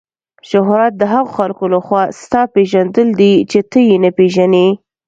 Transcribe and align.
شهرت 0.49 0.93
د 0.97 1.03
هغو 1.13 1.29
خلکو 1.37 1.65
له 1.73 1.79
خوا 1.85 2.03
ستا 2.21 2.41
پیژندل 2.55 3.07
دي 3.21 3.33
چې 3.51 3.59
ته 3.71 3.79
یې 3.87 3.95
نه 4.03 4.09
پیژنې. 4.17 4.67